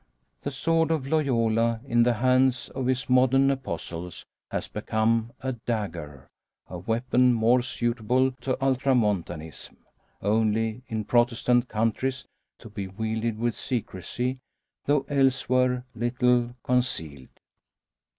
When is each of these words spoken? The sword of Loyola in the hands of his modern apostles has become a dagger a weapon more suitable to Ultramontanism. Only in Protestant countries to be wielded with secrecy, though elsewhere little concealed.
The 0.41 0.49
sword 0.49 0.89
of 0.89 1.05
Loyola 1.05 1.79
in 1.85 2.01
the 2.01 2.15
hands 2.15 2.69
of 2.69 2.87
his 2.87 3.07
modern 3.07 3.51
apostles 3.51 4.25
has 4.49 4.67
become 4.67 5.31
a 5.41 5.51
dagger 5.51 6.27
a 6.67 6.79
weapon 6.79 7.33
more 7.33 7.61
suitable 7.61 8.31
to 8.41 8.57
Ultramontanism. 8.63 9.77
Only 10.19 10.81
in 10.87 11.05
Protestant 11.05 11.67
countries 11.69 12.25
to 12.57 12.69
be 12.71 12.87
wielded 12.87 13.37
with 13.37 13.53
secrecy, 13.53 14.37
though 14.85 15.05
elsewhere 15.07 15.85
little 15.93 16.55
concealed. 16.63 17.27